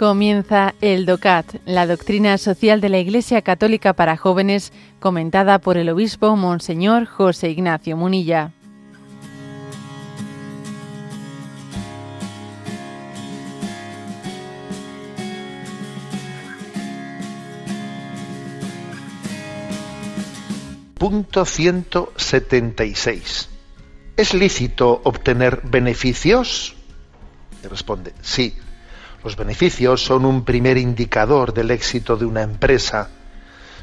[0.00, 5.90] Comienza el DOCAT, la doctrina social de la Iglesia Católica para jóvenes, comentada por el
[5.90, 8.52] obispo Monseñor José Ignacio Munilla.
[20.96, 23.50] Punto 176.
[24.16, 26.74] ¿Es lícito obtener beneficios?
[27.68, 28.54] responde, sí.
[29.22, 33.10] Los beneficios son un primer indicador del éxito de una empresa,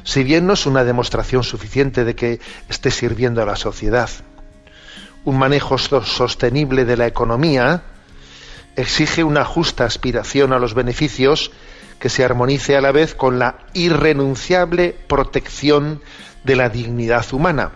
[0.02, 4.10] si bien no es una demostración suficiente de que esté sirviendo a la sociedad.
[5.24, 7.82] Un manejo sostenible de la economía
[8.74, 11.52] exige una justa aspiración a los beneficios
[12.00, 16.00] que se armonice a la vez con la irrenunciable protección
[16.44, 17.72] de la dignidad humana.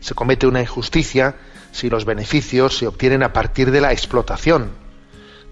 [0.00, 1.36] Se comete una injusticia
[1.72, 4.83] si los beneficios se obtienen a partir de la explotación,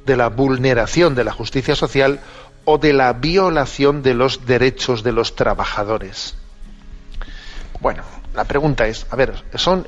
[0.05, 2.21] de la vulneración de la justicia social
[2.65, 6.35] o de la violación de los derechos de los trabajadores.
[7.81, 8.03] Bueno,
[8.35, 9.87] la pregunta es, a ver, ¿son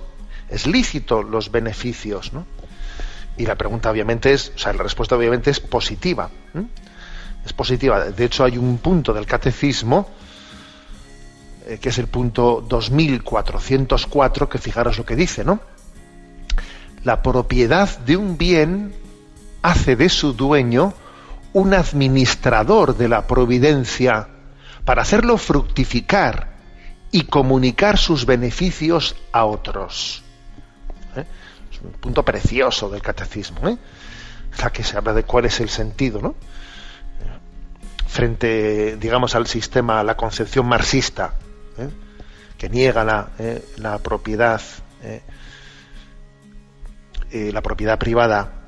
[0.49, 2.47] es lícito los beneficios, ¿no?
[3.37, 6.31] Y la pregunta obviamente es, o sea, la respuesta obviamente es positiva.
[7.45, 8.05] Es positiva.
[8.05, 10.09] De hecho, hay un punto del catecismo
[11.67, 15.61] eh, que es el punto 2404, que fijaros lo que dice, ¿no?
[17.05, 18.95] La propiedad de un bien
[19.65, 20.93] hace de su dueño
[21.55, 24.29] un administrador de la providencia
[24.85, 26.53] para hacerlo fructificar
[27.11, 30.23] y comunicar sus beneficios a otros.
[31.17, 31.25] ¿Eh?
[31.73, 33.79] Es un punto precioso del catecismo, ¿eh?
[34.71, 36.35] que se habla de cuál es el sentido, ¿no?
[38.07, 41.35] frente, digamos, al sistema, a la concepción marxista,
[41.79, 41.89] ¿eh?
[42.59, 43.65] que niega la, ¿eh?
[43.79, 44.61] la propiedad,
[47.33, 48.64] la propiedad privada,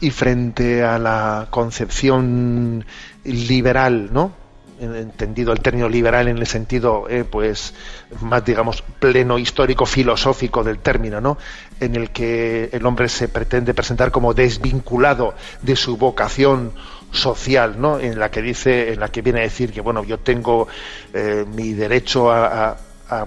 [0.00, 2.84] y frente a la concepción
[3.24, 4.38] liberal, ¿no?
[4.80, 7.74] entendido el término liberal en el sentido pues
[8.22, 11.36] más digamos pleno histórico filosófico del término no
[11.80, 16.72] en el que el hombre se pretende presentar como desvinculado de su vocación
[17.12, 17.98] social, ¿no?
[17.98, 20.68] En la que dice, en la que viene a decir que bueno, yo tengo
[21.12, 22.76] eh, mi derecho a,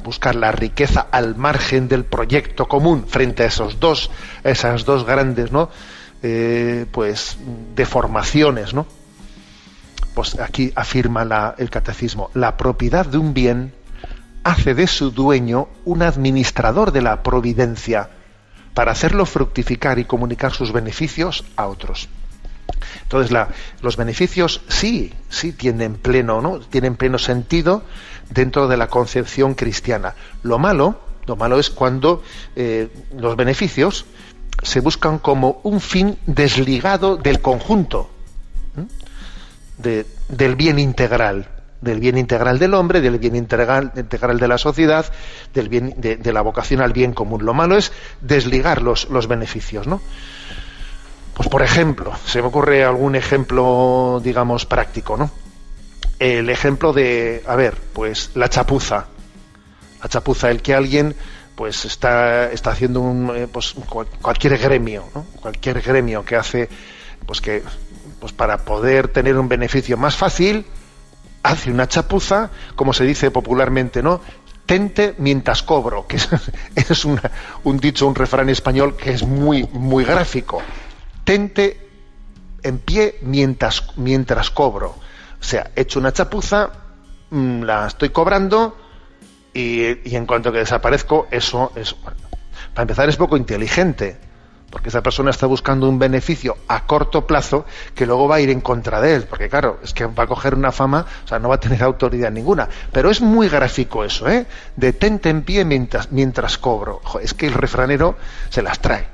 [0.02, 4.12] buscar la riqueza al margen del proyecto común frente a esos dos,
[4.46, 5.70] esas dos grandes, ¿no?
[6.26, 7.38] Eh, pues
[7.76, 8.88] deformaciones, ¿no?
[10.16, 13.74] Pues aquí afirma la, el catecismo, la propiedad de un bien
[14.46, 18.10] hace de su dueño un administrador de la providencia
[18.74, 22.08] para hacerlo fructificar y comunicar sus beneficios a otros.
[23.04, 23.38] Entonces,
[23.82, 26.60] los beneficios sí, sí tienen pleno, ¿no?
[26.60, 27.84] Tienen pleno sentido
[28.30, 30.16] dentro de la concepción cristiana.
[30.42, 32.24] Lo malo, lo malo es cuando
[32.56, 34.06] eh, los beneficios
[34.62, 38.10] se buscan como un fin desligado del conjunto,
[39.78, 41.48] del bien integral,
[41.82, 45.06] del bien integral del hombre, del bien integral, integral de la sociedad,
[45.54, 47.46] del bien, de, de, la vocación al bien común.
[47.46, 47.92] Lo malo es
[48.22, 50.02] desligar los, los beneficios, ¿no?
[51.34, 55.32] Pues por ejemplo, se me ocurre algún ejemplo, digamos, práctico, ¿no?
[56.20, 59.08] El ejemplo de, a ver, pues la chapuza.
[60.02, 61.16] La chapuza, el que alguien
[61.56, 63.76] pues está, está haciendo un, eh, pues,
[64.22, 65.26] cualquier gremio, ¿no?
[65.42, 66.70] Cualquier gremio que hace,
[67.26, 67.64] pues que,
[68.20, 70.66] pues para poder tener un beneficio más fácil,
[71.44, 74.22] hace una chapuza, como se dice popularmente, ¿no?
[74.66, 76.30] Tente mientras cobro, que es,
[76.76, 80.62] es un dicho, un refrán español que es muy, muy gráfico
[81.24, 81.90] tente
[82.62, 84.96] en pie mientras, mientras cobro.
[85.40, 86.72] O sea, he hecho una chapuza,
[87.30, 88.78] mm, la estoy cobrando
[89.54, 91.94] y, en cuanto que desaparezco, eso es...
[92.74, 94.18] para empezar es poco inteligente,
[94.70, 98.50] porque esa persona está buscando un beneficio a corto plazo que luego va a ir
[98.50, 101.38] en contra de él, porque claro, es que va a coger una fama, o sea,
[101.38, 102.68] no va a tener autoridad ninguna.
[102.92, 104.48] Pero es muy gráfico eso, ¿eh?
[104.76, 107.02] Detente en pie mientras, mientras cobro.
[107.22, 108.18] es que el refranero
[108.50, 109.08] se las trae.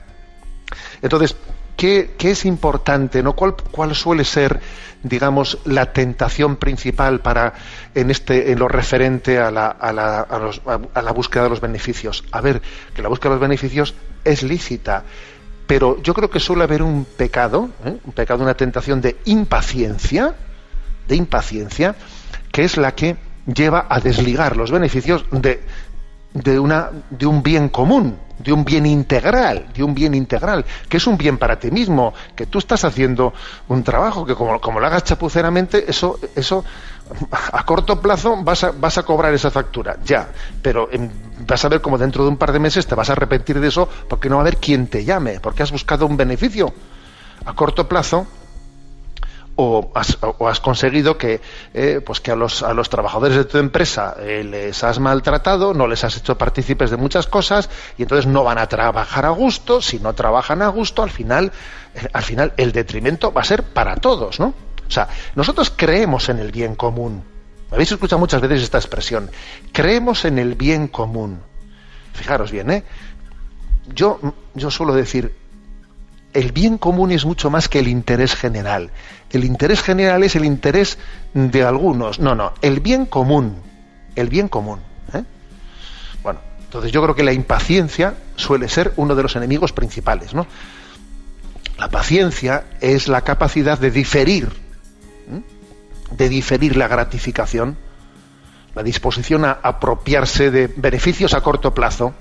[1.02, 1.36] Entonces,
[1.80, 3.24] ¿Qué, es importante?
[3.24, 3.38] ¿no?
[3.38, 4.60] ¿Cuál, ¿Cuál, suele ser,
[5.02, 7.54] digamos, la tentación principal para
[7.96, 12.26] en este, en lo referente a la, a, la, a, la, búsqueda de los beneficios?
[12.34, 12.62] A ver,
[12.94, 13.96] que la búsqueda de los beneficios
[14.26, 15.06] es lícita,
[15.68, 17.98] pero yo creo que suele haber un pecado, ¿eh?
[18.04, 20.36] un pecado, una tentación de impaciencia,
[21.08, 21.96] de impaciencia,
[22.52, 23.16] que es la que
[23.46, 25.62] lleva a desligar los beneficios de,
[26.34, 30.98] de, una, de un bien común, de un bien integral, de un bien integral, que
[30.98, 33.34] es un bien para ti mismo, que tú estás haciendo
[33.68, 36.64] un trabajo que como, como lo hagas chapuceramente, eso, eso
[37.52, 40.30] a corto plazo vas a, vas a cobrar esa factura, ya,
[40.62, 40.90] pero
[41.46, 43.68] vas a ver como dentro de un par de meses te vas a arrepentir de
[43.68, 46.74] eso porque no va a haber quien te llame, porque has buscado un beneficio.
[47.46, 48.28] A corto plazo,
[49.62, 51.42] o has, conseguido que,
[51.74, 55.74] eh, pues que a los, a los trabajadores de tu empresa eh, les has maltratado,
[55.74, 59.32] no les has hecho partícipes de muchas cosas y entonces no van a trabajar a
[59.32, 59.82] gusto.
[59.82, 61.52] Si no trabajan a gusto, al final,
[61.94, 64.54] eh, al final el detrimento va a ser para todos, ¿no?
[64.88, 67.22] O sea, nosotros creemos en el bien común.
[67.70, 69.30] Me habéis escuchado muchas veces esta expresión.
[69.74, 71.42] Creemos en el bien común.
[72.14, 72.84] Fijaros bien, ¿eh?
[73.94, 74.22] Yo,
[74.54, 75.36] yo suelo decir,
[76.34, 78.92] el bien común es mucho más que el interés general.
[79.32, 80.98] El interés general es el interés
[81.34, 82.20] de algunos.
[82.20, 83.58] No, no, el bien común.
[84.16, 84.80] El bien común.
[85.14, 85.24] ¿eh?
[86.24, 90.34] Bueno, entonces yo creo que la impaciencia suele ser uno de los enemigos principales.
[90.34, 90.46] ¿no?
[91.78, 94.50] La paciencia es la capacidad de diferir,
[96.12, 97.78] de diferir la gratificación,
[98.76, 102.14] la disposición a apropiarse de beneficios a corto plazo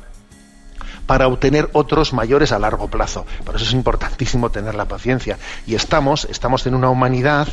[1.09, 3.25] para obtener otros mayores a largo plazo.
[3.43, 5.39] Por eso es importantísimo tener la paciencia.
[5.67, 7.49] Y estamos, estamos en una humanidad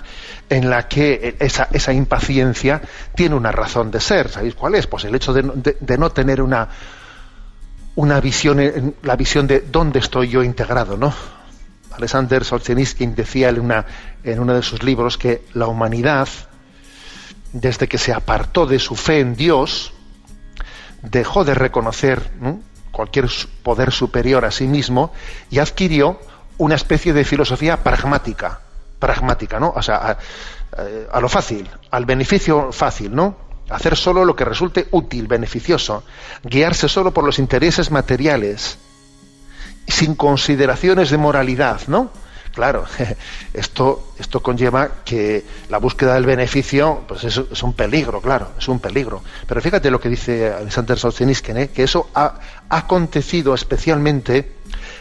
[0.50, 2.82] en la que esa, impaciencia
[3.16, 4.28] tiene una razón de ser.
[4.28, 4.88] ¿Sabéis cuál es?
[4.88, 6.68] Pues el hecho de, no tener una,
[7.96, 11.14] una visión, la visión de dónde estoy yo integrado, ¿no?
[11.94, 13.86] Alexander Solzhenitsyn decía en, una,
[14.26, 16.28] en uno de sus libros que la humanidad,
[17.54, 19.94] desde que se apartó de su fe en Dios,
[21.02, 22.32] dejó de reconocer
[22.96, 23.30] cualquier
[23.62, 25.12] poder superior a sí mismo
[25.52, 26.18] y adquirió
[26.58, 28.62] una especie de filosofía pragmática,
[29.00, 29.74] pragmática, ¿no?
[29.76, 30.18] O sea,
[31.12, 33.36] a, lo fácil, al beneficio fácil, ¿no?
[33.70, 36.04] Hacer solo lo que resulte útil, beneficioso,
[36.44, 38.78] guiarse solo por los intereses materiales,
[39.88, 42.12] sin consideraciones de moralidad, ¿no?
[42.56, 42.86] Claro,
[43.54, 48.70] esto, esto conlleva que la búsqueda del beneficio pues es, es un peligro, claro, es
[48.70, 49.22] un peligro.
[49.46, 51.68] Pero fíjate lo que dice Alexander Solzhenitsyn, ¿eh?
[51.68, 54.54] que eso ha, acontecido especialmente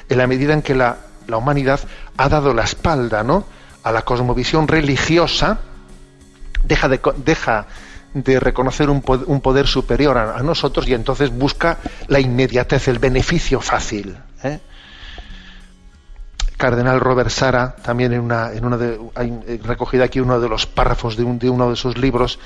[0.09, 0.97] en la medida en que la,
[1.29, 1.79] humanidad
[2.17, 3.47] ha dado la espalda ¿no?
[3.85, 5.61] a la cosmovisión religiosa,
[6.65, 7.67] deja de, deja
[8.15, 11.79] de reconocer un, poder, superior a, nosotros y entonces busca
[12.09, 14.17] la inmediatez, el beneficio fácil.
[14.43, 14.59] ¿eh?
[16.57, 20.67] Cardenal Robert Sara, también en una, en una de, hay recogida aquí uno de los
[20.67, 22.39] párrafos de, de uno de sus libros,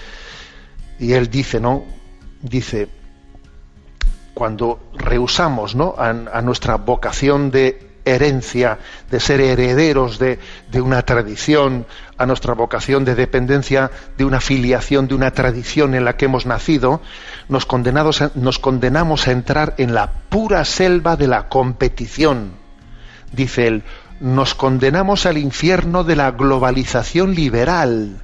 [0.99, 1.85] y él dice, ¿no?
[2.41, 2.89] Dice,
[4.39, 5.97] cuando rehusamos ¿no?
[5.99, 8.79] a, nuestra vocación de herencia,
[9.11, 10.39] de ser herederos de,
[10.71, 16.05] de, una tradición, a nuestra vocación de dependencia de una filiación, de una tradición en
[16.05, 17.03] la que hemos nacido,
[17.49, 22.68] nos, condenados nos condenamos a entrar en la pura selva de la competición
[23.33, 23.83] dice él,
[24.21, 28.21] nos condenamos al infierno de la globalización liberal,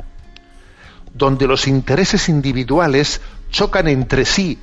[1.12, 3.20] donde los intereses individuales
[3.50, 4.58] chocan entre sí,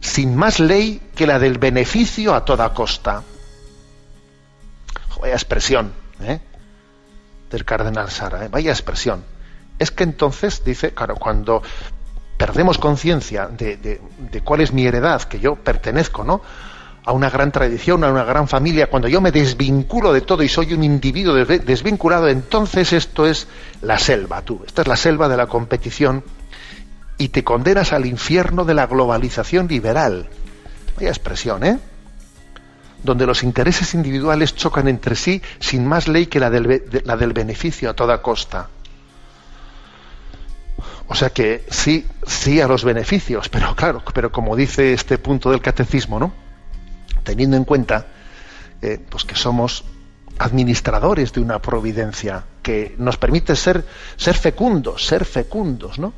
[0.00, 3.22] sin más ley que la del beneficio a toda costa.
[5.20, 5.92] Vaya expresión
[6.22, 6.38] ¿eh?
[7.50, 8.48] del cardenal Sara, ¿eh?
[8.48, 9.24] vaya expresión.
[9.80, 11.62] Es que entonces, dice, claro, cuando
[12.36, 16.40] perdemos conciencia de, de cuál es mi heredad, que yo pertenezco, ¿no?
[17.08, 20.48] A una gran tradición, a una gran familia, cuando yo me desvinculo de todo y
[20.50, 23.48] soy un individuo desvinculado, entonces esto es
[23.80, 24.60] la selva, tú.
[24.66, 26.22] Esta es la selva de la competición
[27.16, 30.28] y te condenas al infierno de la globalización liberal.
[30.96, 31.78] Vaya expresión, ¿eh?
[33.02, 37.32] Donde los intereses individuales chocan entre sí sin más ley que la del, la del
[37.32, 38.68] beneficio a toda costa.
[41.06, 45.50] O sea que sí, sí a los beneficios, pero claro, pero como dice este punto
[45.50, 46.47] del catecismo, ¿no?
[47.24, 48.06] Teniendo en cuenta
[48.80, 49.84] eh, pues que somos
[50.38, 53.84] administradores de una providencia que nos permite ser,
[54.16, 56.12] ser fecundos, ser fecundos, ¿no?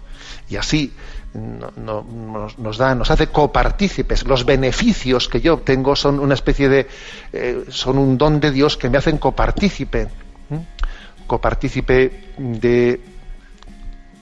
[0.49, 0.93] Y así
[1.33, 4.27] nos, da, nos hace copartícipes.
[4.27, 6.89] Los beneficios que yo obtengo son una especie de,
[7.33, 10.09] eh, son un don de Dios que me hacen copartícipe,
[11.27, 13.01] copartícipe de,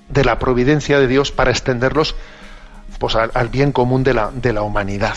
[0.09, 2.15] de la providencia de Dios para extenderlos
[2.99, 5.17] pues, al, al bien común de la, de la humanidad.